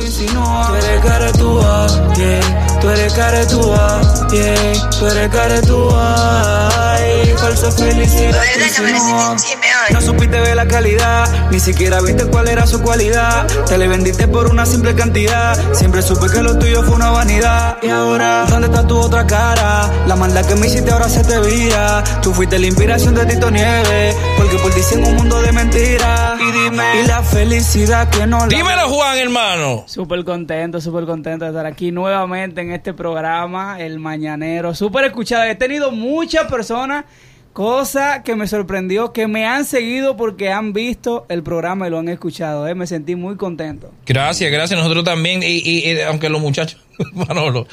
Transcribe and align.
tú 0.00 0.06
insinúas. 0.06 0.68
Tú 0.68 0.74
eres 0.74 1.00
caretúa, 1.04 1.86
yeah. 2.16 2.80
Tú 2.80 2.88
eres 2.88 3.12
caretúa, 3.14 4.00
yeah. 4.32 4.90
Tú 4.98 5.06
eres 5.06 5.28
caretúa, 5.28 6.94
ay. 6.94 7.34
Falsa 7.36 7.70
felicidad 7.72 8.42
tú 8.54 8.60
insinúas. 8.60 9.44
No 9.92 10.00
supiste 10.00 10.40
ver 10.40 10.56
la 10.56 10.66
calidad, 10.66 11.50
ni 11.50 11.60
siquiera 11.60 12.00
viste 12.00 12.24
cuál 12.26 12.48
era 12.48 12.66
su 12.66 12.80
cualidad. 12.82 13.46
Te 13.66 13.78
le 13.78 13.88
vendiste 13.88 14.28
por 14.28 14.48
una 14.48 14.66
simple 14.66 14.94
cantidad. 14.94 15.56
Siempre 15.74 16.02
supe 16.02 16.26
que 16.32 16.42
lo 16.42 16.58
tuyo 16.58 16.82
fue 16.82 16.94
una 16.94 17.10
vanidad. 17.10 17.78
Y 17.82 17.88
ahora, 17.88 18.46
¿dónde 18.48 18.68
está 18.68 18.86
tu 18.86 18.98
otra 18.98 19.26
cara? 19.26 19.90
La 20.06 20.16
maldad 20.16 20.46
que 20.46 20.54
me 20.56 20.66
hiciste 20.66 20.90
ahora 20.90 21.08
se 21.08 21.24
te 21.24 21.38
vira. 21.40 22.02
Tú 22.22 22.32
fuiste 22.32 22.58
la 22.58 22.66
inspiración 22.66 23.14
de 23.14 23.26
Tito 23.26 23.50
Nieves. 23.50 24.16
Porque 24.36 24.56
por 24.58 24.72
ti 24.72 24.80
en 24.92 25.04
un 25.04 25.16
mundo 25.16 25.40
de 25.42 25.52
mentiras. 25.52 26.40
Y 26.40 26.52
dime, 26.52 27.02
y 27.02 27.06
la 27.06 27.22
felicidad 27.22 28.08
que 28.08 28.26
no 28.26 28.38
la. 28.38 28.46
Dímelo, 28.46 28.88
Juan, 28.88 29.18
hermano. 29.18 29.84
Súper 29.86 30.24
contento, 30.24 30.80
súper 30.80 31.04
contento 31.04 31.44
de 31.44 31.50
estar 31.50 31.66
aquí 31.66 31.92
nuevamente 31.92 32.60
en 32.60 32.72
este 32.72 32.94
programa, 32.94 33.80
El 33.80 33.98
Mañanero. 33.98 34.74
Súper 34.74 35.04
escuchado. 35.04 35.44
He 35.44 35.54
tenido 35.54 35.90
muchas 35.90 36.50
personas, 36.50 37.04
cosa 37.52 38.22
que 38.22 38.36
me 38.36 38.46
sorprendió, 38.46 39.12
que 39.12 39.26
me 39.26 39.46
han 39.46 39.64
seguido 39.64 40.16
porque 40.16 40.50
han 40.50 40.72
visto 40.72 41.26
el 41.28 41.42
programa 41.42 41.86
y 41.86 41.90
lo 41.90 41.98
han 41.98 42.08
escuchado. 42.08 42.66
¿eh? 42.68 42.74
Me 42.74 42.86
sentí 42.86 43.16
muy 43.16 43.36
contento. 43.36 43.90
Gracias, 44.06 44.50
gracias. 44.52 44.78
Nosotros 44.78 45.04
también, 45.04 45.42
y, 45.42 45.46
y- 45.46 45.90
y 45.92 46.00
aunque 46.02 46.28
los 46.28 46.40
muchachos, 46.40 46.80
Manolo, 47.12 47.66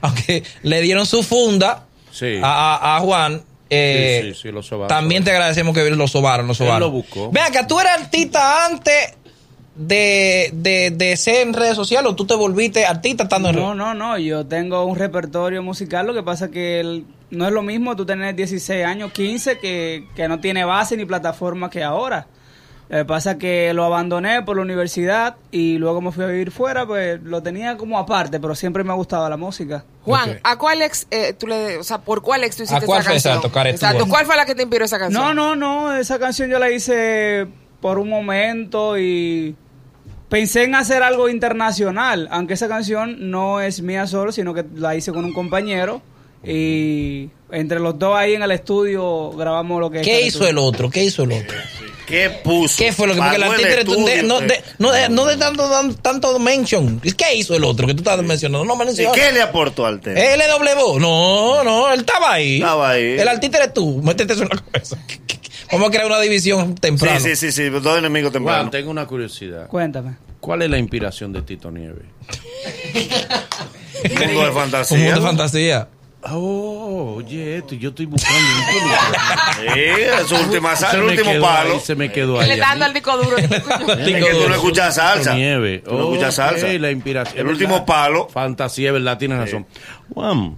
aunque 0.00 0.42
le 0.62 0.80
dieron 0.80 1.06
su 1.06 1.22
funda 1.22 1.84
Sí. 2.10 2.38
a, 2.42 2.74
a- 2.76 2.96
a 2.96 3.00
Juan, 3.00 3.42
eh, 3.70 4.20
Sí, 4.24 4.32
sí, 4.34 4.40
sí, 4.44 4.48
lo 4.52 4.62
sobaron. 4.62 4.88
también 4.88 5.22
te 5.24 5.30
agradecemos 5.30 5.74
que 5.74 5.88
lo 5.90 6.08
sobaron, 6.08 6.46
lo 6.46 6.54
sobaron. 6.54 6.80
lo 6.80 6.90
buscó. 6.90 7.30
Ven 7.30 7.44
acá, 7.44 7.66
¿tú 7.66 7.78
eras 7.78 8.00
artista 8.00 8.64
antes 8.64 9.17
de, 9.78 10.50
de, 10.52 10.90
de 10.90 11.16
ser 11.16 11.46
en 11.46 11.54
redes 11.54 11.76
sociales 11.76 12.10
o 12.10 12.14
tú 12.16 12.26
te 12.26 12.34
volviste 12.34 12.84
artista 12.84 13.22
estando 13.22 13.48
en 13.50 13.56
No, 13.56 13.62
redes? 13.62 13.76
no, 13.76 13.94
no. 13.94 14.18
Yo 14.18 14.44
tengo 14.46 14.84
un 14.84 14.96
repertorio 14.96 15.62
musical. 15.62 16.06
Lo 16.06 16.14
que 16.14 16.22
pasa 16.22 16.50
que 16.50 16.80
el- 16.80 17.04
no 17.30 17.46
es 17.46 17.52
lo 17.52 17.62
mismo 17.62 17.94
tú 17.94 18.04
tener 18.04 18.34
16 18.34 18.84
años, 18.84 19.12
15, 19.12 19.58
que, 19.58 20.06
que 20.16 20.28
no 20.28 20.40
tiene 20.40 20.64
base 20.64 20.96
ni 20.96 21.04
plataforma 21.04 21.70
que 21.70 21.84
ahora. 21.84 22.26
Lo 22.88 22.96
que 22.98 23.04
pasa 23.04 23.36
que 23.36 23.72
lo 23.74 23.84
abandoné 23.84 24.40
por 24.42 24.56
la 24.56 24.62
universidad 24.62 25.36
y 25.52 25.76
luego 25.76 26.00
me 26.00 26.10
fui 26.10 26.24
a 26.24 26.28
vivir 26.28 26.50
fuera, 26.50 26.86
pues 26.86 27.22
lo 27.22 27.42
tenía 27.42 27.76
como 27.76 27.98
aparte, 27.98 28.40
pero 28.40 28.54
siempre 28.54 28.82
me 28.82 28.92
ha 28.92 28.94
gustado 28.96 29.28
la 29.28 29.36
música. 29.36 29.84
Juan. 30.06 30.40
¿a 30.42 30.56
cuál 30.56 30.80
ex, 30.80 31.06
eh, 31.10 31.34
tú 31.38 31.46
le, 31.46 31.76
o 31.76 31.84
sea, 31.84 31.98
por 31.98 32.22
cuál 32.22 32.44
ex 32.44 32.56
tú 32.56 32.62
hiciste 32.62 32.86
cuál 32.86 33.00
esa 33.00 33.10
fue 33.10 33.14
canción? 33.16 33.34
exacto? 33.36 33.60
Exacto, 33.68 34.06
¿cuál 34.08 34.24
fue 34.24 34.36
la 34.36 34.46
que 34.46 34.54
te 34.54 34.62
inspiró 34.62 34.86
esa 34.86 34.98
canción? 34.98 35.22
No, 35.22 35.34
no, 35.34 35.54
no, 35.54 35.94
esa 35.96 36.18
canción 36.18 36.48
yo 36.48 36.58
la 36.58 36.70
hice 36.70 37.46
por 37.82 37.98
un 37.98 38.08
momento 38.08 38.98
y 38.98 39.54
pensé 40.28 40.64
en 40.64 40.74
hacer 40.74 41.02
algo 41.02 41.28
internacional, 41.28 42.28
aunque 42.30 42.54
esa 42.54 42.68
canción 42.68 43.30
no 43.30 43.60
es 43.60 43.80
mía 43.82 44.06
solo, 44.06 44.32
sino 44.32 44.54
que 44.54 44.64
la 44.74 44.94
hice 44.96 45.12
con 45.12 45.24
un 45.24 45.32
compañero 45.32 46.02
y 46.44 47.30
entre 47.50 47.80
los 47.80 47.98
dos 47.98 48.16
ahí 48.16 48.34
en 48.34 48.42
el 48.42 48.50
estudio 48.52 49.30
grabamos 49.30 49.80
lo 49.80 49.90
que 49.90 50.02
¿Qué 50.02 50.22
hizo 50.22 50.46
el 50.46 50.58
otro? 50.58 50.90
¿Qué 50.90 51.04
hizo 51.04 51.24
el 51.24 51.32
otro? 51.32 51.56
¿Qué 52.06 52.30
puso? 52.42 52.76
¿Qué 52.78 52.90
fue 52.90 53.06
lo 53.06 53.12
que 53.14 53.20
porque 53.20 53.36
el 53.36 53.42
artista 53.42 53.84
de- 53.84 54.22
no, 54.22 54.40
eh. 54.40 54.46
de, 54.46 54.62
no, 54.78 54.92
de, 54.92 55.08
no 55.10 55.26
de 55.26 55.36
tanto, 55.36 55.68
tan- 55.68 55.94
tanto 55.96 56.38
mention? 56.38 57.00
¿Qué 57.00 57.34
hizo 57.34 57.54
el 57.54 57.64
otro 57.64 57.86
que 57.86 57.92
tú 57.92 57.98
estabas 58.00 58.24
mencionando? 58.24 58.64
No 58.64 58.82
¿Y 58.90 58.96
qué 59.12 59.30
le 59.32 59.42
aportó 59.42 59.84
al 59.84 60.00
tema? 60.00 60.18
LW, 60.18 60.98
no, 60.98 61.62
no, 61.64 61.92
él 61.92 62.00
estaba 62.00 62.32
ahí. 62.32 62.56
Estaba 62.56 62.90
ahí. 62.90 63.18
El 63.18 63.28
artista 63.28 63.58
eres 63.58 63.74
tú, 63.74 64.00
métete 64.02 64.32
eso 64.32 64.42
en 64.44 64.48
la 64.48 64.56
cabeza. 64.56 64.96
Vamos 65.72 65.88
a 65.88 65.90
crear 65.90 66.06
una 66.06 66.20
división 66.20 66.74
temprano. 66.74 67.20
Sí, 67.20 67.36
sí, 67.36 67.52
sí, 67.52 67.64
sí, 67.64 67.68
dos 67.68 67.98
enemigos 67.98 68.30
Juan, 68.30 68.32
tempranos. 68.32 68.70
tengo 68.70 68.90
una 68.90 69.06
curiosidad. 69.06 69.66
Cuéntame. 69.68 70.16
¿Cuál 70.40 70.62
es 70.62 70.70
la 70.70 70.78
inspiración 70.78 71.32
de 71.32 71.42
Tito 71.42 71.70
Nieves? 71.70 72.04
Un 74.04 74.26
mundo 74.26 74.46
de 74.46 74.52
fantasía. 74.52 74.96
Un 74.98 75.04
mundo 75.04 75.20
de 75.20 75.26
fantasía. 75.26 75.88
Oh, 76.30 77.14
oye, 77.18 77.58
esto, 77.58 77.74
yo 77.76 77.90
estoy 77.90 78.06
buscando 78.06 78.38
un 78.38 78.66
película. 78.66 78.98
Sí, 79.74 79.80
es 80.22 80.26
su 80.28 80.34
última 80.36 80.74
salsa, 80.76 80.96
el 80.96 81.02
último 81.04 81.40
palo. 81.40 81.74
ahí, 81.74 81.80
se 81.80 81.94
me 81.94 82.10
quedó 82.10 82.34
Que 82.38 82.40
ahí. 82.42 82.48
le 82.48 82.54
está 82.54 82.68
dando 82.70 82.84
al 82.86 82.94
disco 82.94 83.16
duro. 83.16 83.36
Es 83.38 83.46
que 83.46 84.30
tú 84.32 84.48
no 84.48 84.54
escuchas 84.54 84.94
salsa. 84.96 85.34
Nieve. 85.34 85.82
Tú 85.84 85.94
no 85.94 86.10
escuchas 86.10 86.34
salsa. 86.34 86.66
la 86.66 86.90
inspiración. 86.90 87.38
El 87.38 87.46
último 87.48 87.84
palo. 87.86 88.28
Fantasía, 88.28 88.90
¿verdad? 88.92 89.16
Tienes 89.18 89.38
razón. 89.38 89.66
Juan, 90.12 90.56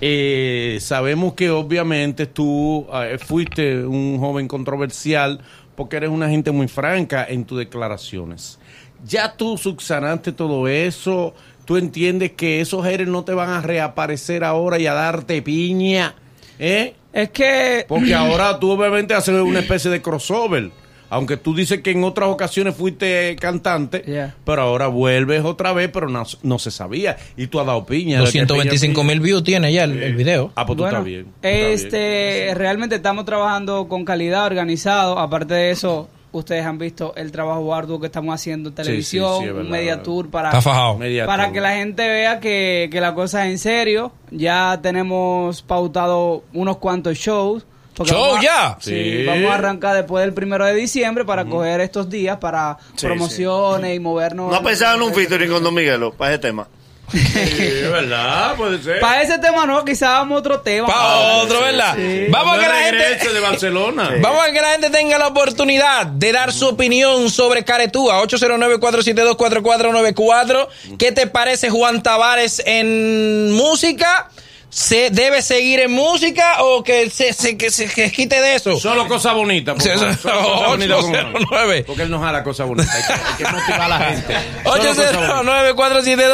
eh, 0.00 0.78
sabemos 0.80 1.34
que 1.34 1.50
obviamente 1.50 2.26
tú 2.26 2.86
eh, 2.92 3.18
fuiste 3.18 3.84
un 3.84 4.18
joven 4.18 4.48
controversial 4.48 5.40
porque 5.74 5.96
eres 5.96 6.10
una 6.10 6.28
gente 6.28 6.50
muy 6.50 6.68
franca 6.68 7.24
en 7.28 7.44
tus 7.44 7.58
declaraciones. 7.58 8.58
Ya 9.04 9.36
tú 9.36 9.58
subsanaste 9.58 10.32
todo 10.32 10.68
eso. 10.68 11.34
Tú 11.64 11.76
entiendes 11.76 12.32
que 12.32 12.60
esos 12.60 12.84
haters 12.84 13.08
no 13.08 13.24
te 13.24 13.34
van 13.34 13.50
a 13.50 13.60
reaparecer 13.60 14.44
ahora 14.44 14.78
y 14.78 14.86
a 14.86 14.94
darte 14.94 15.42
piña. 15.42 16.14
¿Eh? 16.58 16.94
Es 17.12 17.30
que 17.30 17.84
Porque 17.88 18.14
ahora 18.14 18.58
tú 18.58 18.70
obviamente 18.70 19.14
haces 19.14 19.34
una 19.40 19.60
especie 19.60 19.90
de 19.90 20.00
crossover. 20.00 20.70
Aunque 21.12 21.36
tú 21.36 21.54
dices 21.54 21.82
que 21.82 21.90
en 21.90 22.02
otras 22.04 22.28
ocasiones 22.30 22.74
fuiste 22.74 23.36
cantante, 23.40 24.02
Yeah. 24.06 24.34
pero 24.44 24.62
ahora 24.62 24.86
vuelves 24.88 25.44
otra 25.44 25.72
vez, 25.72 25.90
pero 25.92 26.08
no, 26.08 26.24
no 26.42 26.58
se 26.58 26.70
sabía. 26.70 27.16
Y 27.36 27.46
tú 27.48 27.60
has 27.60 27.66
dado 27.66 27.84
piña. 27.84 28.18
225 28.20 29.04
mil 29.04 29.20
views 29.20 29.44
tiene 29.44 29.72
ya 29.72 29.84
el, 29.84 30.02
el 30.02 30.14
video. 30.16 30.52
Ah, 30.54 30.64
pues 30.66 30.76
tú 30.76 30.82
Bueno, 30.84 30.98
estás 30.98 31.04
bien. 31.06 31.24
tú 31.24 31.30
estás 31.42 31.52
bien. 31.52 31.70
este, 31.72 32.54
realmente 32.54 32.96
estamos 32.96 33.24
trabajando 33.24 33.88
con 33.88 34.04
calidad, 34.04 34.46
organizado. 34.46 35.18
Aparte 35.18 35.54
de 35.54 35.70
eso, 35.70 36.08
ustedes 36.32 36.64
han 36.64 36.78
visto 36.78 37.12
el 37.14 37.30
trabajo 37.30 37.74
arduo 37.74 38.00
que 38.00 38.06
estamos 38.06 38.34
haciendo 38.34 38.70
en 38.70 38.76
sí, 38.76 38.82
televisión, 38.82 39.42
sí, 39.42 39.48
un 39.50 39.68
media 39.70 40.02
tour 40.02 40.30
para, 40.30 40.48
Está 40.48 40.62
fajado. 40.62 40.96
Media 40.96 41.26
para 41.26 41.44
tour. 41.44 41.52
que 41.54 41.60
la 41.60 41.72
gente 41.76 42.08
vea 42.08 42.40
que, 42.40 42.88
que 42.90 43.00
la 43.02 43.14
cosa 43.14 43.44
es 43.46 43.52
en 43.52 43.58
serio. 43.58 44.12
Ya 44.30 44.80
tenemos 44.82 45.60
pautado 45.62 46.42
unos 46.54 46.78
cuantos 46.78 47.18
shows. 47.18 47.66
Porque 47.94 48.12
¿Show 48.12 48.20
vamos 48.22 48.38
a- 48.38 48.42
ya? 48.42 48.76
Sí, 48.80 48.90
Sí. 48.90 49.24
vamos 49.26 49.50
a 49.50 49.54
arrancar 49.54 49.94
después 49.96 50.24
del 50.24 50.34
primero 50.34 50.64
de 50.64 50.74
diciembre 50.74 51.24
para 51.24 51.44
coger 51.44 51.80
estos 51.80 52.08
días 52.10 52.38
para 52.38 52.76
Sí, 52.96 53.06
promociones 53.06 53.94
y 53.96 54.00
movernos. 54.00 54.50
No 54.52 54.62
pensaba 54.62 54.94
en 54.94 55.02
un 55.02 55.14
featuring 55.14 55.50
con 55.50 55.62
Don 55.62 55.74
Miguelo 55.74 56.12
para 56.12 56.32
ese 56.32 56.40
tema. 56.40 56.66
Sí, 57.12 57.18
es 57.18 57.90
verdad, 57.92 58.54
puede 58.56 58.82
ser. 58.82 58.98
Para 59.00 59.20
ese 59.20 59.36
tema 59.38 59.66
no, 59.66 59.84
quizás 59.84 60.08
vamos 60.08 60.36
a 60.36 60.38
otro 60.38 60.60
tema. 60.60 60.86
Pa' 60.86 61.42
otro, 61.42 61.60
¿verdad? 61.60 61.94
Vamos 62.30 62.56
a 62.56 62.60
que 62.60 62.66
la 62.68 62.74
gente... 62.76 63.28
De 63.34 63.40
Barcelona. 63.40 64.12
Vamos 64.22 64.42
a 64.48 64.52
que 64.52 64.60
la 64.62 64.70
gente 64.72 64.88
tenga 64.88 65.18
la 65.18 65.26
oportunidad 65.26 66.06
de 66.06 66.32
dar 66.32 66.52
su 66.54 66.68
opinión 66.68 67.28
sobre 67.28 67.64
Caretúa. 67.64 68.22
809-472-4494. 68.22 70.68
¿Qué 70.98 71.12
te 71.12 71.26
parece 71.26 71.68
Juan 71.70 72.02
Tavares 72.02 72.62
en 72.64 73.52
música? 73.52 74.30
¿Se 74.74 75.10
debe 75.10 75.42
seguir 75.42 75.80
en 75.80 75.92
música 75.92 76.62
o 76.62 76.82
que 76.82 77.10
se, 77.10 77.34
se- 77.34 77.58
que 77.58 77.70
se 77.70 77.88
que 77.88 78.10
quite 78.10 78.40
de 78.40 78.54
eso? 78.54 78.80
Solo 78.80 79.06
cosas 79.06 79.34
bonitas. 79.34 79.74
por 79.74 79.82
Sí, 79.82 79.90
favor. 79.90 80.08
eso- 80.08 80.22
Solo 80.22 80.42
cosas 80.42 80.68
bonitas 80.68 80.96
con- 81.02 81.14
809. 81.14 81.84
Porque 81.86 82.02
él 82.02 82.10
no 82.10 82.18
jala 82.20 82.42
cosas 82.42 82.66
bonitas. 82.66 82.94
Hay 82.94 83.02
que, 83.02 83.12
hay 83.12 83.34
que 83.36 83.44
motivar 83.52 83.80
a 83.82 83.88
la 83.88 83.98
gente. 83.98 84.34
Solo 84.64 84.78
cosas 84.78 85.12
bonitas. 85.16 85.44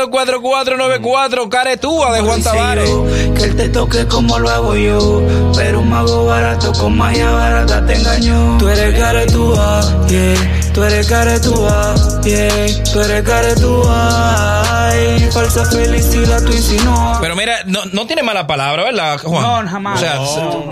809-472-4494. 0.09 1.49
Caretúa 1.49 2.13
de 2.13 2.21
Juan 2.21 2.43
Tavares. 2.43 2.91
Que 3.37 3.43
él 3.45 3.57
te 3.57 3.69
toque 3.71 4.07
como 4.07 4.39
lo 4.39 4.49
hago 4.51 4.77
yo. 4.77 5.23
Pero 5.57 5.81
un 5.81 5.91
mago 5.91 6.27
barato 6.27 6.73
con 6.75 6.97
magia 6.97 7.31
barata 7.31 7.85
te 7.87 7.95
engañó. 7.95 8.57
Tú 8.59 8.69
eres 8.69 8.99
caretúa, 9.01 10.07
yeah. 10.09 10.58
Tú 10.75 10.85
eres 10.85 11.09
caretúa, 11.09 11.95
yeah. 12.25 12.67
Tú 12.93 13.01
eres 13.01 13.23
caretúa, 13.23 14.89
ay. 14.91 15.19
Falsa 15.33 15.65
felicidad 15.71 16.39
tú 16.47 16.53
insinúas. 16.53 17.19
Pero 17.21 17.35
mira, 17.35 17.55
no, 17.67 17.81
no 17.93 18.07
tiene 18.07 18.23
mala 18.23 18.47
palabra, 18.47 18.85
¿verdad, 18.85 19.19
Juan? 19.19 19.43
No, 19.65 19.71
jamás. 19.71 19.97
O 20.01 20.05
sea, 20.05 20.15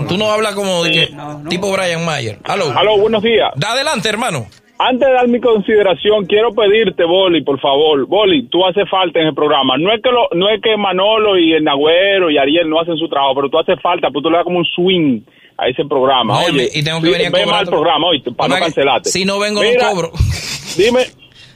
No, 0.01 0.07
tú 0.07 0.17
no 0.17 0.31
hablas 0.31 0.55
como 0.55 0.83
de 0.83 0.91
que, 0.91 1.09
No, 1.13 1.39
no. 1.39 1.49
tipo 1.49 1.71
Brian 1.71 2.05
Mayer. 2.05 2.39
Aló. 2.45 2.71
Aló, 2.77 2.97
buenos 2.97 3.21
días. 3.21 3.51
Da 3.55 3.73
adelante, 3.73 4.07
hermano. 4.09 4.45
Antes 4.79 5.07
de 5.07 5.13
dar 5.13 5.27
mi 5.27 5.41
consideración, 5.41 6.25
quiero 6.25 6.53
pedirte, 6.53 7.03
Boli, 7.03 7.43
por 7.43 7.59
favor. 7.59 8.05
Boli, 8.05 8.47
tú 8.47 8.63
haces 8.65 8.87
falta 8.89 9.19
en 9.19 9.27
el 9.27 9.33
programa. 9.35 9.75
No 9.77 9.91
es 9.91 10.01
que 10.03 10.11
lo, 10.11 10.29
no 10.33 10.49
es 10.49 10.61
que 10.61 10.77
Manolo 10.77 11.35
y 11.37 11.51
el 11.53 11.63
Nagüero 11.63 12.29
y 12.29 12.37
Ariel 12.37 12.69
no 12.69 12.79
hacen 12.79 12.95
su 12.95 13.09
trabajo, 13.09 13.33
pero 13.35 13.49
tú 13.49 13.57
haces 13.59 13.81
falta, 13.81 14.09
porque 14.11 14.23
tú 14.23 14.29
le 14.29 14.37
das 14.37 14.43
como 14.45 14.59
un 14.59 14.65
swing 14.65 15.21
a 15.57 15.67
ese 15.67 15.83
programa. 15.85 16.39
No, 16.41 16.45
Oye, 16.47 16.69
y 16.73 16.83
tengo 16.83 16.99
que 17.01 17.07
sí, 17.07 17.11
venir 17.13 17.27
a 17.27 17.29
ve 17.31 17.45
mal 17.45 17.61
el 17.61 17.67
otro- 17.67 17.79
programa, 17.81 18.07
oye, 18.07 18.21
para 18.35 18.49
no 18.55 18.59
cancelarte. 18.59 19.09
Si 19.09 19.25
no 19.25 19.39
vengo, 19.39 19.61
Mira, 19.61 19.83
no 19.83 19.89
cobro. 19.91 20.11
Dime, 20.77 20.99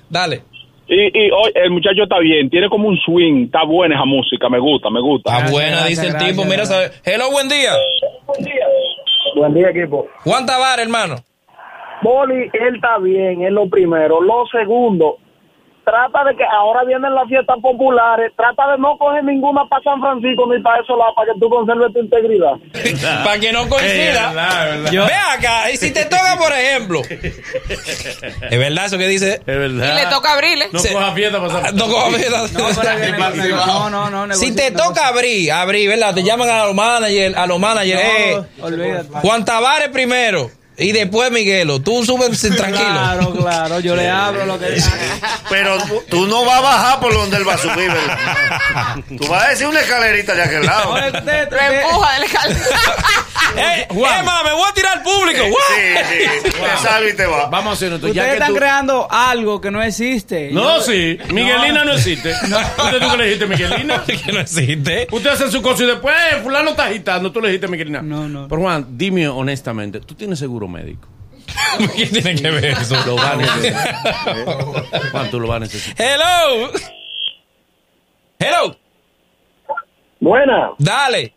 Dale. 0.10 0.42
y, 0.88 0.96
y 0.96 1.32
hoy 1.32 1.52
el 1.56 1.70
muchacho 1.72 2.04
está 2.04 2.18
bien, 2.20 2.50
tiene 2.50 2.68
como 2.70 2.88
un 2.88 2.98
swing, 2.98 3.46
está 3.46 3.64
buena 3.64 3.96
esa 3.96 4.06
música, 4.06 4.50
me 4.50 4.60
gusta, 4.60 4.90
me 4.90 5.00
gusta. 5.02 5.38
Está 5.38 5.52
buena, 5.52 5.70
gracias, 5.70 5.90
dice 5.90 6.06
el 6.08 6.12
gracias, 6.14 6.32
tipo. 6.36 6.46
Mira, 6.46 6.66
sabe. 6.66 6.92
Hello, 7.06 7.32
buen 7.32 7.48
día. 7.48 7.72
Buen 9.36 9.54
día, 9.54 9.70
equipo. 9.70 10.08
Juan 10.24 10.46
Tavares, 10.46 10.84
hermano. 10.86 11.16
Boli, 12.02 12.50
él 12.54 12.76
está 12.76 12.98
bien, 12.98 13.44
es 13.44 13.52
lo 13.52 13.70
primero. 13.70 14.22
Lo 14.22 14.46
segundo, 14.52 15.18
trata 15.84 16.24
de 16.24 16.36
que 16.36 16.44
ahora 16.44 16.84
vienen 16.84 17.14
las 17.16 17.28
fiestas 17.28 17.58
populares, 17.62 18.32
trata 18.36 18.72
de 18.72 18.78
no 18.78 18.98
coger 18.98 19.24
ninguna 19.24 19.66
para 19.68 19.84
San 19.84 20.00
Francisco 20.00 20.52
ni 20.52 20.62
para 20.62 20.82
eso, 20.82 20.96
lado, 20.96 21.14
para 21.16 21.34
que 21.34 21.40
tú 21.40 21.50
conserves 21.50 21.94
tu 21.94 22.00
integridad. 22.00 22.54
Para 23.26 23.40
que 23.40 23.52
no 23.52 23.68
coincida. 23.68 24.32
Ve 24.92 25.14
acá, 25.14 25.72
y 25.72 25.78
si 25.78 25.92
te 25.92 26.06
toca, 26.06 26.38
por 26.38 26.52
ejemplo. 26.52 27.02
es 27.02 28.60
verdad 28.60 28.86
eso 28.86 28.98
que 28.98 29.08
dice. 29.08 29.36
Es 29.36 29.46
verdad. 29.46 29.92
Y 29.92 30.04
le 30.04 30.10
toca 30.10 30.34
abrirle. 30.34 30.68
No 30.72 30.80
Se- 30.80 30.94
coja 30.94 31.12
fiesta 31.14 31.40
para 31.40 31.62
San 31.62 31.76
No 31.76 31.88
coja 31.88 32.10
fiesta. 32.12 32.42
No, 33.70 33.90
no, 33.90 34.28
no, 34.28 34.34
Si 34.36 34.56
te 34.56 34.72
toca 34.72 35.08
abrir, 35.08 35.52
abrir, 35.52 35.90
¿verdad? 35.90 36.14
Te 36.14 36.24
llaman 36.24 36.50
a 36.50 36.66
los 36.66 36.76
managers, 36.76 37.36
a 37.36 37.46
los 37.48 37.60
managers, 37.60 38.02
eh, 38.02 38.42
No, 38.58 38.66
olvídate. 38.66 39.08
Juan 39.22 39.46
Tavares 39.46 39.90
primero 39.90 40.50
y 40.82 40.92
después 40.92 41.32
Miguelo. 41.32 41.80
Tú 41.82 42.06
subes 42.06 42.40
tranquilo. 42.56 42.90
Claro, 42.90 43.34
claro, 43.34 43.80
yo 43.80 43.96
le 43.96 44.10
hablo 44.10 44.46
lo 44.46 44.60
que 44.60 44.82
Pero 45.50 45.78
tú- 46.10 46.28
no 46.28 46.46
vas 46.46 46.58
a 46.58 46.62
bajar 46.62 47.00
por 47.00 47.14
donde 47.14 47.38
él 47.38 47.48
va 47.48 47.54
a 47.56 47.58
subir, 47.58 47.92
¿verdad? 47.92 48.18
Tú 49.18 49.28
vas 49.28 49.46
a 49.46 49.50
decir 49.50 49.68
una 49.68 49.82
escalerita 49.82 50.34
de 50.34 50.44
aquel 50.44 50.66
lado. 50.66 50.98
Lo 50.98 51.06
empuja 51.06 52.14
del 52.14 52.24
escalera. 52.24 52.60
¡Eh, 53.58 53.88
Juan. 53.90 54.20
Emma, 54.22 54.44
me 54.44 54.54
voy 54.54 54.64
a 54.70 54.74
tirar 54.74 54.98
al 54.98 55.04
público! 55.04 55.44
Sí, 55.44 56.20
sí, 56.44 56.50
te 56.52 56.78
salve 56.78 57.10
y 57.12 57.16
te 57.16 57.26
va. 57.26 57.48
Vamos 57.48 57.72
a 57.72 57.74
hacer 57.74 57.94
esto. 57.94 58.08
Ustedes 58.08 58.16
Ya 58.16 58.26
que 58.26 58.34
están 58.34 58.50
tú... 58.50 58.56
creando 58.56 59.08
algo 59.10 59.60
que 59.60 59.72
no 59.72 59.82
existe. 59.84 60.50
No, 60.52 60.80
sí. 60.82 61.18
Miguelina 61.32 61.84
no 61.84 61.94
existe. 61.94 62.32
¿Usted 62.42 63.00
tú 63.00 63.12
que 63.12 63.18
le 63.18 63.24
dijiste 63.26 63.48
Miguelina? 63.48 64.04
que 64.26 64.32
no 64.32 64.40
existe. 64.40 65.08
Usted 65.12 65.30
hace 65.30 65.52
su 65.52 65.62
cosa 65.62 65.84
y 65.84 65.88
después, 65.88 66.16
eh, 66.32 66.38
fulano 66.44 66.72
está 66.72 66.86
agitando. 66.86 67.32
Tú 67.32 67.42
le 67.42 67.50
dijiste 67.50 67.68
Miguelina. 67.68 68.02
No, 68.02 68.28
no. 68.28 68.48
Pero 68.48 68.62
Juan, 68.62 68.98
dime 68.98 69.28
honestamente, 69.28 70.00
¿tú 70.00 70.16
tienes 70.16 70.40
seguro 70.40 70.68
médico? 70.68 71.08
¿Qué 71.96 72.06
tiene 72.06 72.36
que 72.36 72.50
ver 72.52 72.66
eso? 72.66 72.96
Lo 73.06 73.16
vas 73.16 73.26
a 73.26 73.36
necesitar. 73.36 75.12
Juan, 75.12 75.30
tú 75.30 75.40
lo 75.40 75.48
vas 75.48 75.58
a 75.58 75.60
necesitar. 75.60 76.08
Hello. 76.08 76.72
Hello. 78.40 78.76
Buena, 80.20 80.72
Dale. 80.78 81.34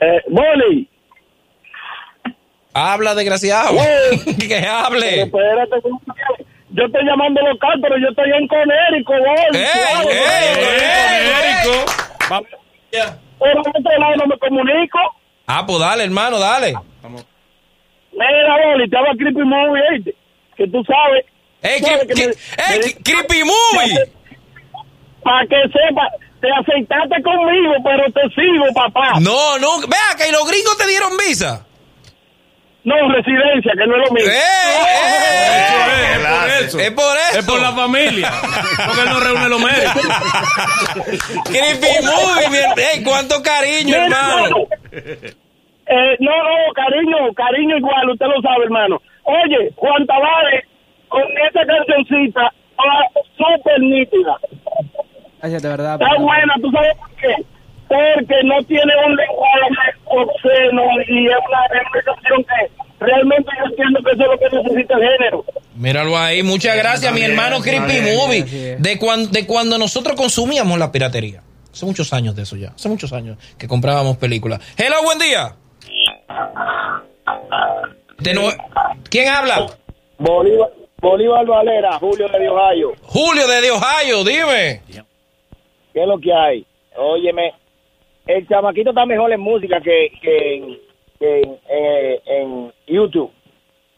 Eh, 0.00 0.22
Boli, 0.28 0.88
Habla, 2.74 3.14
desgraciado. 3.14 3.76
Que 4.38 4.58
hable. 4.66 5.22
espérate, 5.22 5.76
yo 6.70 6.84
estoy 6.84 7.04
llamando 7.06 7.40
local, 7.40 7.78
pero 7.80 7.96
yo 7.98 8.08
estoy 8.10 8.30
en 8.32 8.46
Conérico, 8.48 9.12
Boli. 9.12 9.64
Vamos. 12.28 12.48
Pero 12.90 13.52
al 13.52 13.58
otro 13.58 13.98
lado 13.98 14.16
no 14.16 14.26
me 14.26 14.38
comunico. 14.38 14.98
Ah, 15.46 15.64
pues 15.66 15.78
dale, 15.78 16.04
hermano, 16.04 16.38
dale. 16.38 16.74
Mira, 18.12 18.56
Boli, 18.66 18.88
te 18.90 18.96
habla 18.98 19.12
Creepy 19.16 19.42
Movie. 19.44 20.14
Que 20.56 20.66
tú 20.68 20.82
sabes. 20.84 21.24
¡Ey, 21.62 21.80
sabes 21.80 22.04
cri- 22.04 22.06
que 22.08 22.14
cri- 22.14 22.26
me- 22.26 22.74
ey, 22.74 22.80
me- 22.80 23.02
Creepy 23.02 23.42
Movie! 23.44 24.12
Para 25.22 25.46
que 25.46 25.56
sepa, 25.72 26.08
te 26.40 26.48
aceitaste 26.50 27.22
conmigo, 27.22 27.74
pero 27.84 28.04
te 28.12 28.22
sigo, 28.34 28.64
papá. 28.74 29.12
No, 29.20 29.58
no. 29.58 29.80
Ve 29.80 29.96
acá, 30.12 30.26
¿y 30.28 30.32
los 30.32 30.46
gringos 30.48 30.76
te 30.78 30.86
dieron 30.86 31.12
visa? 31.16 31.64
No, 32.84 32.94
residencia, 33.12 33.72
que 33.72 33.86
no 33.86 33.96
es 33.96 34.08
lo 34.08 34.14
mismo. 34.14 34.30
¡Eh! 34.30 34.36
¡Eh! 34.36 35.56
Eso 35.66 35.78
es, 35.98 36.16
es 36.18 36.20
por 36.22 36.48
eso. 36.48 36.78
Es 36.78 36.90
por 36.92 37.16
eso. 37.18 37.38
Es 37.40 37.44
por 37.46 37.60
la 37.60 37.72
familia. 37.72 38.30
Porque 38.86 39.00
él 39.02 39.08
no 39.10 39.20
reúne 39.20 39.48
los 39.48 39.60
médicos. 39.60 40.02
Creepy 41.44 42.04
Movie, 42.06 42.48
mi 42.50 42.56
her- 42.58 42.78
ey, 42.94 43.02
cuánto 43.02 43.42
cariño, 43.42 43.96
hermano. 43.96 44.56
Eh, 44.92 46.16
no, 46.20 46.30
no, 46.30 46.72
cariño, 46.74 47.32
cariño 47.34 47.76
igual, 47.78 48.10
usted 48.10 48.26
lo 48.26 48.40
sabe, 48.42 48.64
hermano. 48.64 49.00
Oye, 49.24 49.72
Juan 49.76 50.06
Tavares, 50.06 50.64
con 51.08 51.22
esa 51.22 51.60
cancioncita, 51.66 52.52
ah, 52.78 53.02
súper 53.36 53.80
nítida. 53.80 54.36
Gracias, 55.46 55.62
de 55.62 55.68
verdad. 55.68 55.98
Está 56.00 56.18
buena, 56.20 56.54
¿tú 56.60 56.70
sabes 56.72 56.96
por 56.98 57.10
qué? 57.16 57.34
Porque 57.88 58.34
no 58.44 58.60
tiene 58.64 58.92
un 59.06 59.14
lenguaje 59.14 59.92
obsceno 60.06 60.82
y 61.08 61.26
es 61.28 61.34
una, 61.48 61.66
es 61.66 61.86
una 61.92 62.02
canción 62.02 62.44
que 62.44 63.04
realmente 63.04 63.50
yo 63.58 63.64
entiendo 63.66 64.00
que 64.02 64.10
eso 64.10 64.22
es 64.22 64.28
lo 64.28 64.38
que 64.38 64.56
necesita 64.56 64.94
el 64.94 65.02
género. 65.08 65.44
Míralo 65.76 66.18
ahí, 66.18 66.42
muchas 66.42 66.76
gracias, 66.76 67.12
mi 67.12 67.22
hermano 67.22 67.60
Creepy 67.60 68.00
Movie. 68.00 68.76
De, 68.80 68.98
cuan- 68.98 69.30
de 69.30 69.46
cuando 69.46 69.78
nosotros 69.78 70.16
consumíamos 70.16 70.78
la 70.80 70.90
piratería. 70.90 71.42
Hace 71.72 71.86
muchos 71.86 72.12
años 72.12 72.34
de 72.34 72.42
eso 72.42 72.56
ya. 72.56 72.70
Hace 72.74 72.88
muchos 72.88 73.12
años 73.12 73.38
que 73.56 73.68
comprábamos 73.68 74.16
películas. 74.16 74.60
Hello, 74.76 74.96
buen 75.04 75.18
día. 75.20 75.54
De 78.18 78.34
nue- 78.34 78.56
¿Quién 79.10 79.28
habla? 79.28 79.66
Bolívar, 80.18 80.70
Bolívar 81.00 81.46
Valera, 81.46 81.92
Julio 82.00 82.26
de 82.28 82.48
Ohio. 82.48 82.92
Julio 83.02 83.46
de 83.46 83.70
Ohio, 83.70 84.24
dime. 84.24 84.80
¿Qué 85.96 86.02
es 86.02 86.08
lo 86.08 86.20
que 86.20 86.30
hay? 86.30 86.66
Óyeme, 86.94 87.54
el 88.26 88.46
chamaquito 88.46 88.90
está 88.90 89.06
mejor 89.06 89.32
en 89.32 89.40
música 89.40 89.80
que, 89.80 90.12
que 90.20 90.54
en, 90.54 90.78
que 91.18 91.40
en, 91.40 91.58
eh, 91.70 92.20
en 92.26 92.72
YouTube. 92.86 93.30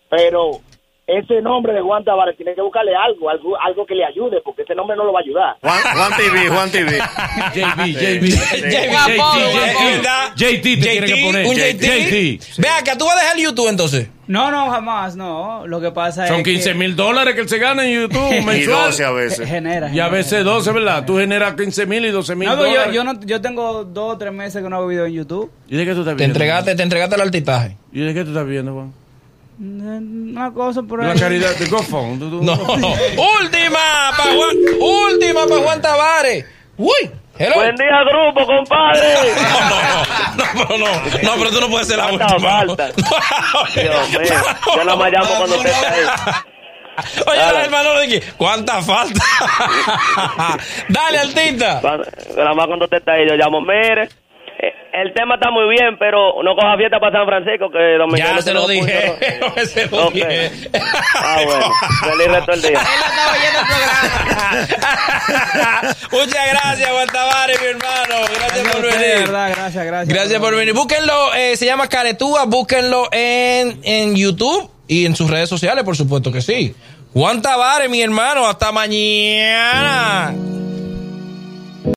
Pero 0.08 0.60
ese 1.08 1.42
nombre 1.42 1.72
de 1.72 1.80
Juan 1.80 2.04
Tavares 2.04 2.36
tiene 2.36 2.54
que 2.54 2.62
buscarle 2.62 2.94
algo, 2.94 3.28
algo, 3.28 3.60
algo 3.60 3.84
que 3.84 3.96
le 3.96 4.04
ayude, 4.04 4.40
porque 4.44 4.62
ese 4.62 4.76
nombre 4.76 4.96
no 4.96 5.06
lo 5.06 5.12
va 5.12 5.18
a 5.18 5.22
ayudar. 5.22 5.56
Juan, 5.60 5.80
Juan 5.96 6.12
TV, 6.16 6.48
Juan 6.48 6.70
TV. 6.70 6.98
JB. 7.56 7.82
JT 10.36 10.76
JT. 10.76 11.08
JT. 11.82 12.62
Ve 12.62 12.68
acá, 12.68 12.96
tú 12.96 13.06
vas 13.06 13.16
a 13.16 13.22
dejar 13.22 13.38
YouTube 13.38 13.70
entonces. 13.70 14.08
No, 14.28 14.50
no, 14.50 14.70
jamás, 14.70 15.16
no. 15.16 15.66
Lo 15.66 15.80
que 15.80 15.90
pasa 15.90 16.28
Son 16.28 16.38
es 16.38 16.42
15 16.44 16.72
que 16.72 16.74
mil 16.78 16.94
dólares 16.94 17.34
que 17.34 17.40
él 17.40 17.48
se 17.48 17.58
gana 17.58 17.84
en 17.88 18.02
YouTube 18.02 18.32
Y 18.40 18.44
mensual. 18.44 18.86
12 18.90 19.04
a 19.04 19.10
veces. 19.10 19.48
genera. 19.48 19.90
Y 19.92 19.98
a 20.00 20.08
veces 20.08 20.44
12, 20.44 20.70
¿verdad? 20.72 21.04
Tú 21.06 21.16
generas 21.16 21.54
15 21.54 21.86
mil 21.86 22.04
y 22.04 22.10
12 22.10 22.36
mil 22.36 22.46
No, 22.48 22.54
pero 22.56 22.66
yo, 22.66 22.72
dólares. 22.74 22.94
yo, 22.94 23.04
no, 23.04 23.20
yo 23.22 23.40
tengo 23.40 23.84
dos 23.84 24.14
o 24.14 24.18
tres 24.18 24.32
meses 24.32 24.62
que 24.62 24.68
no 24.68 24.76
hago 24.76 24.86
video 24.86 25.06
en 25.06 25.14
YouTube. 25.14 25.50
¿Y 25.68 25.76
de 25.76 25.84
qué 25.86 25.94
tú 25.94 26.00
estás 26.00 26.14
Te 26.14 26.18
viendo? 26.18 26.34
entregaste, 26.38 26.74
te 26.76 26.82
entregaste 26.82 27.14
el 27.16 27.20
altitaje. 27.22 27.76
¿Y 27.92 28.00
de 28.00 28.12
qué 28.14 28.22
tú 28.22 28.28
estás 28.30 28.46
viendo, 28.46 28.74
Juan? 28.74 28.92
Una 29.60 30.52
cosa 30.52 30.82
por 30.82 31.02
La 31.02 31.12
ahí. 31.12 31.18
caridad 31.18 31.54
de 31.58 31.66
GoFund. 31.66 32.22
No. 32.42 32.52
última 32.52 34.10
para 34.16 34.34
Juan, 34.34 34.56
última 35.12 35.46
para 35.48 35.60
Juan 35.62 35.82
Tavares. 35.82 36.44
Uy, 36.76 37.10
hello. 37.38 37.54
Buen 37.56 37.76
día, 37.76 38.02
grupo, 38.10 38.46
compadre. 38.46 39.00
No, 40.38 40.54
no, 40.54 40.78
no, 40.78 40.78
no, 40.78 40.86
no, 41.22 41.32
pero 41.38 41.50
tú 41.50 41.60
no 41.60 41.68
puedes 41.68 41.88
ser 41.88 41.98
la 41.98 42.06
última. 42.12 42.38
falta. 42.38 42.88
Dios 43.74 44.10
mío, 44.10 44.20
yo 44.76 44.84
nada 44.84 44.96
más 44.96 45.12
llamo 45.12 45.28
cuando 45.36 45.56
usted 45.56 45.70
está 45.70 45.92
ahí. 45.92 46.00
Oye, 47.26 47.38
Dale. 47.38 47.64
hermano 47.64 47.90
¿cuánta 48.36 48.82
falta? 48.82 49.24
Dale. 50.88 51.18
Cuando- 51.80 52.04
Nada 52.36 52.54
más 52.54 52.66
cuando 52.66 52.84
usted 52.86 52.98
está 52.98 53.12
ahí, 53.12 53.28
yo 53.28 53.36
llamo, 53.36 53.60
mire. 53.60 54.08
El 55.00 55.14
tema 55.14 55.36
está 55.36 55.50
muy 55.52 55.68
bien, 55.68 55.96
pero 55.96 56.42
no 56.42 56.56
coja 56.56 56.76
fiesta 56.76 56.98
para 56.98 57.18
San 57.18 57.26
Francisco, 57.26 57.70
que 57.70 57.96
Dominicano 57.98 58.36
Ya 58.36 58.42
se 58.42 58.52
lo 58.52 58.66
dije. 58.66 59.14
se 59.66 59.86
lo 59.86 60.10
dije. 60.10 60.50
Ah, 61.14 61.40
bueno. 61.44 61.70
Feliz 62.02 62.26
resto 62.26 62.50
del 62.52 62.62
día. 62.62 62.70
Él 62.70 63.02
estaba 63.06 63.32
oyendo 63.32 63.58
el 63.60 63.66
programa. 63.66 63.98
Muchas 66.10 66.48
gracias, 66.50 66.90
Juan 66.90 67.06
Tavares, 67.06 67.60
mi 67.60 67.66
hermano. 67.68 68.14
Gracias 68.40 68.68
por 68.74 68.82
venir. 68.82 69.18
verdad, 69.20 69.50
gracias, 69.54 69.86
gracias. 69.86 70.08
Gracias 70.08 70.40
por 70.40 70.56
venir. 70.56 70.74
Búsquenlo, 70.74 71.34
eh, 71.34 71.56
se 71.56 71.66
llama 71.66 71.88
Caretúa, 71.88 72.46
búsquenlo 72.46 73.08
en, 73.12 73.78
en 73.84 74.16
YouTube 74.16 74.68
y 74.88 75.06
en 75.06 75.14
sus 75.14 75.30
redes 75.30 75.48
sociales, 75.48 75.84
por 75.84 75.96
supuesto 75.96 76.32
que 76.32 76.42
sí. 76.42 76.74
Juan 77.12 77.40
Tavares, 77.40 77.88
mi 77.88 78.02
hermano, 78.02 78.48
hasta 78.48 78.72
mañana. 78.72 80.34